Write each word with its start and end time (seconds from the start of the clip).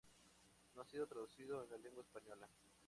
No 0.73 0.81
ha 0.81 0.85
sido 0.87 1.05
traducido 1.05 1.63
en 1.75 1.79
lengua 1.83 2.01
española. 2.01 2.49